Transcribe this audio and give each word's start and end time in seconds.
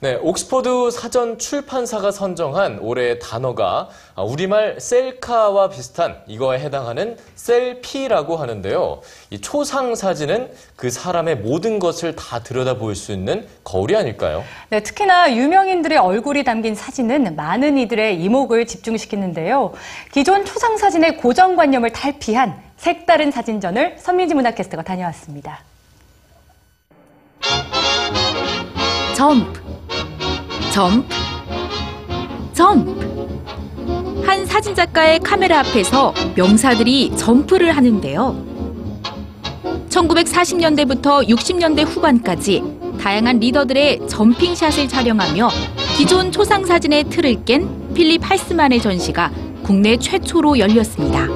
네, 0.00 0.18
옥스퍼드 0.20 0.90
사전 0.90 1.38
출판사가 1.38 2.10
선정한 2.10 2.78
올해의 2.80 3.20
단어가 3.20 3.88
아, 4.14 4.22
우리말 4.22 4.80
셀카와 4.80 5.68
비슷한 5.70 6.16
이거에 6.26 6.58
해당하는 6.58 7.16
셀피라고 7.36 8.36
하는데요. 8.36 9.00
이 9.30 9.40
초상 9.40 9.94
사진은 9.94 10.50
그 10.76 10.90
사람의 10.90 11.36
모든 11.36 11.78
것을 11.78 12.16
다 12.16 12.42
들여다볼 12.42 12.96
수 12.96 13.12
있는 13.12 13.46
거울이 13.62 13.96
아닐까요? 13.96 14.44
네, 14.68 14.82
특히나 14.82 15.34
유명인들의 15.34 15.96
얼굴이 15.96 16.44
담긴 16.44 16.74
사진은 16.74 17.36
많은 17.36 17.78
이들의 17.78 18.20
이목을 18.20 18.66
집중시키는데요. 18.66 19.72
기존 20.12 20.44
초상 20.44 20.76
사진의 20.76 21.16
고정관념을 21.18 21.92
탈피한 21.92 22.60
색다른 22.76 23.30
사진전을 23.30 23.96
선민지 23.98 24.34
문화캐스터가 24.34 24.82
다녀왔습니다. 24.82 25.60
점프, 29.14 29.63
점프, 30.74 31.06
점프. 32.52 34.24
한 34.26 34.44
사진작가의 34.44 35.20
카메라 35.20 35.60
앞에서 35.60 36.12
명사들이 36.34 37.16
점프를 37.16 37.76
하는데요. 37.76 38.44
1940년대부터 39.88 41.28
60년대 41.28 41.86
후반까지 41.86 42.64
다양한 43.00 43.38
리더들의 43.38 44.08
jumping 44.08 44.48
shot을 44.48 44.88
촬영하며 44.88 45.48
기존 45.96 46.32
초상 46.32 46.66
사진의 46.66 47.04
틀을 47.04 47.44
깬 47.44 47.94
필립 47.94 48.28
할스만의 48.28 48.80
전시가 48.80 49.30
국내 49.62 49.96
최초로 49.96 50.58
열렸습니다. 50.58 51.28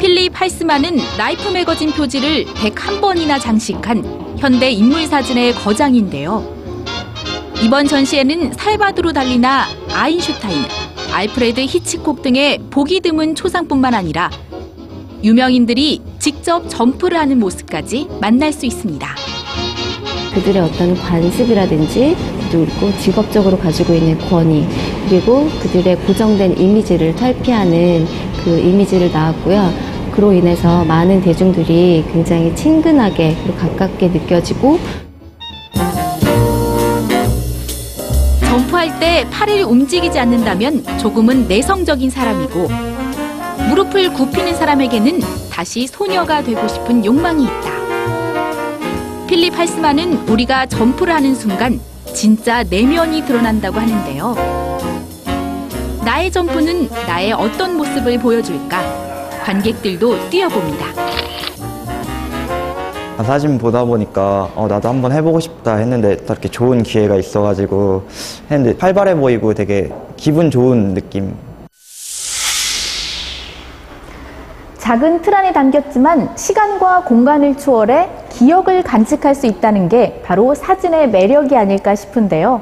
필립 0.00 0.32
할스만은 0.34 0.98
라이프 1.16 1.48
매거진 1.50 1.92
표지를 1.92 2.46
101번이나 2.46 3.40
장식한 3.40 4.38
현대 4.38 4.72
인물 4.72 5.06
사진의 5.06 5.54
거장인데요. 5.54 6.63
이번 7.62 7.86
전시에는 7.86 8.52
살바도르 8.52 9.12
달리나 9.12 9.64
아인슈타인, 9.92 10.64
알프레드 11.12 11.62
히치콕 11.62 12.22
등의 12.22 12.58
보기 12.70 13.00
드문 13.00 13.34
초상뿐만 13.34 13.94
아니라 13.94 14.30
유명인들이 15.22 16.02
직접 16.18 16.68
점프를 16.68 17.18
하는 17.18 17.38
모습까지 17.38 18.08
만날 18.20 18.52
수 18.52 18.66
있습니다. 18.66 19.08
그들의 20.34 20.60
어떤 20.62 20.94
관습이라든지 20.94 22.16
그리고 22.50 22.92
직업적으로 22.98 23.56
가지고 23.56 23.94
있는 23.94 24.18
권위 24.18 24.66
그리고 25.08 25.48
그들의 25.60 25.96
고정된 26.00 26.58
이미지를 26.58 27.14
탈피하는 27.14 28.06
그 28.44 28.58
이미지를 28.58 29.10
나왔고요. 29.10 29.72
그로 30.12 30.32
인해서 30.32 30.84
많은 30.84 31.22
대중들이 31.22 32.04
굉장히 32.12 32.54
친근하게 32.54 33.36
그리고 33.42 33.56
가깝게 33.58 34.08
느껴지고 34.08 34.78
점프할 38.84 39.00
때 39.00 39.26
팔을 39.30 39.62
움직이지 39.62 40.18
않는다면 40.18 40.84
조금은 40.98 41.48
내성적인 41.48 42.10
사람이고 42.10 42.68
무릎을 43.68 44.12
굽히는 44.12 44.54
사람에게는 44.54 45.20
다시 45.50 45.86
소녀가 45.86 46.42
되고 46.42 46.66
싶은 46.68 47.04
욕망이 47.04 47.44
있다. 47.44 49.26
필립 49.26 49.56
할스만은 49.56 50.28
우리가 50.28 50.66
점프를 50.66 51.14
하는 51.14 51.34
순간 51.34 51.80
진짜 52.12 52.62
내면이 52.62 53.24
드러난다고 53.24 53.80
하는데요. 53.80 54.34
나의 56.04 56.30
점프는 56.30 56.88
나의 57.06 57.32
어떤 57.32 57.76
모습을 57.76 58.18
보여줄까? 58.18 58.82
관객들도 59.44 60.30
뛰어봅니다. 60.30 61.33
사진 63.22 63.58
보다 63.58 63.84
보니까 63.84 64.50
어, 64.56 64.66
나도 64.66 64.88
한번 64.88 65.12
해보고 65.12 65.38
싶다 65.40 65.76
했는데 65.76 66.16
딱 66.16 66.34
이렇게 66.34 66.48
좋은 66.48 66.82
기회가 66.82 67.16
있어가지고 67.16 68.02
했는데 68.50 68.76
활발해 68.78 69.14
보이고 69.14 69.54
되게 69.54 69.92
기분 70.16 70.50
좋은 70.50 70.94
느낌 70.94 71.34
작은 74.78 75.22
틀 75.22 75.34
안에 75.34 75.52
담겼지만 75.52 76.36
시간과 76.36 77.04
공간을 77.04 77.56
초월해 77.56 78.10
기억을 78.30 78.82
간직할 78.82 79.34
수 79.34 79.46
있다는 79.46 79.88
게 79.88 80.20
바로 80.24 80.54
사진의 80.54 81.08
매력이 81.08 81.56
아닐까 81.56 81.94
싶은데요. 81.94 82.60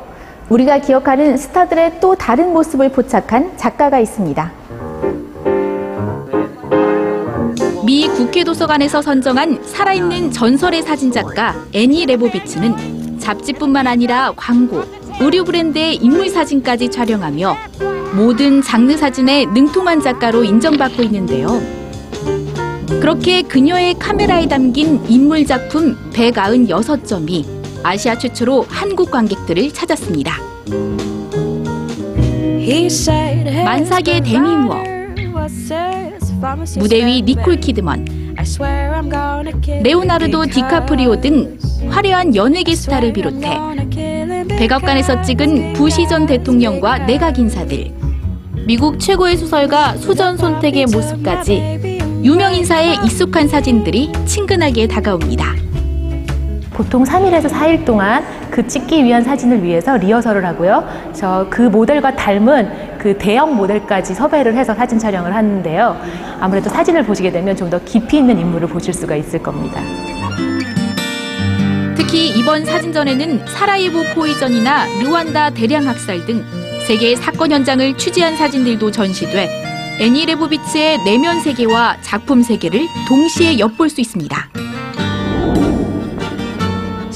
우리가 0.49 0.79
기억하는 0.79 1.37
스타들의 1.37 1.99
또 2.01 2.15
다른 2.15 2.53
모습을 2.53 2.91
포착한 2.91 3.57
작가가 3.57 3.99
있습니다. 3.99 4.53
미 7.93 8.09
국회 8.09 8.43
도서관에서 8.43 9.03
선정한 9.03 9.63
살아있는 9.65 10.31
전설의 10.31 10.81
사진작가 10.81 11.55
애니 11.75 12.07
레보비츠는 12.07 13.19
잡지뿐만 13.19 13.87
아니라 13.87 14.33
광고, 14.35 14.83
의류 15.21 15.45
브랜드의 15.45 15.97
인물 15.97 16.31
사진까지 16.31 16.91
촬영하며 16.91 17.55
모든 18.17 18.63
장르 18.63 18.97
사진에 18.97 19.45
능통한 19.45 20.01
작가로 20.01 20.43
인정받고 20.43 21.03
있는데요. 21.03 21.61
그렇게 22.99 23.43
그녀의 23.43 23.99
카메라에 23.99 24.49
담긴 24.49 25.05
인물 25.07 25.45
작품 25.45 25.95
196점이 26.15 27.45
아시아 27.83 28.17
최초로 28.17 28.69
한국 28.71 29.11
관객들을 29.11 29.71
찾았습니다. 29.71 30.39
만삭의 33.67 34.23
데미무어, 34.23 34.92
무대 36.79 37.05
위 37.05 37.23
니콜 37.23 37.57
키드먼, 37.61 38.35
레오나르도 39.83 40.47
디카프리오 40.47 41.21
등 41.21 41.59
화려한 41.89 42.35
연예계 42.35 42.75
스타를 42.75 43.13
비롯해 43.13 43.59
백악관에서 44.49 45.23
찍은 45.23 45.75
부시 45.75 46.07
전 46.09 46.27
대통령과 46.27 46.99
내각 47.07 47.39
인사들, 47.39 47.93
미국 48.67 48.99
최고의 48.99 49.37
소설가 49.37 49.97
수전 49.97 50.37
손택의 50.37 50.87
모습까지 50.87 52.01
유명 52.23 52.55
인사의 52.55 52.97
익숙한 53.05 53.49
사진들이 53.49 54.13
친근하게 54.27 54.87
다가옵니다. 54.87 55.62
보통 56.75 57.05
3일에서 57.05 57.49
4일 57.51 57.85
동안 57.85 58.25
그 58.51 58.67
찍기 58.67 59.05
위한 59.05 59.23
사진을 59.23 59.63
위해서 59.63 59.97
리허설을 59.97 60.45
하고요. 60.45 60.87
저 61.13 61.47
그 61.51 61.63
모델과 61.63 62.17
닮은 62.17 62.99
그 62.99 63.17
대형 63.19 63.55
모델까지 63.57 64.15
섭외를 64.15 64.55
해서 64.55 64.75
사진 64.75 64.99
촬영을 64.99 65.35
하는데요. 65.35 65.97
아무래도 66.41 66.71
사진을 66.71 67.05
보시게 67.05 67.31
되면 67.33 67.57
좀 67.57 67.69
더 67.73 67.79
깊이 67.85 68.19
있는 68.19 68.39
인물을 68.39 68.69
보실 68.69 68.93
수가 68.93 69.17
있을 69.17 69.43
겁니다. 69.43 69.81
특히 71.97 72.29
이번 72.39 72.65
사진전에는 72.67 73.47
사라예보 73.47 74.03
포위전이나 74.15 74.87
르완다 75.03 75.51
대량 75.51 75.87
학살 75.89 76.27
등 76.27 76.45
세계의 76.87 77.17
사건 77.17 77.53
현장을 77.53 77.97
취재한 77.97 78.37
사진들도 78.37 78.91
전시돼 78.91 79.49
애니 80.01 80.27
레보비츠의 80.27 80.99
내면 81.05 81.41
세계와 81.41 81.97
작품 82.03 82.43
세계를 82.43 82.81
동시에 83.09 83.59
엿볼 83.59 83.89
수 83.89 84.01
있습니다. 84.01 84.37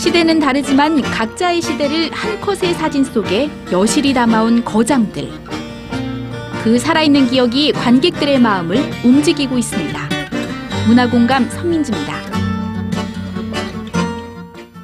시대는 0.06 0.38
다르지만 0.38 1.02
각자의 1.02 1.60
시대를 1.60 2.12
한 2.12 2.40
컷의 2.40 2.74
사진 2.74 3.02
속에 3.02 3.50
여실히 3.72 4.14
담아온 4.14 4.64
거장들. 4.64 5.28
그 6.62 6.78
살아있는 6.78 7.26
기억이 7.26 7.72
관객들의 7.72 8.38
마음을 8.38 8.78
움직이고 9.04 9.58
있습니다. 9.58 10.08
문화공감 10.86 11.50
선민지입니다. 11.50 12.25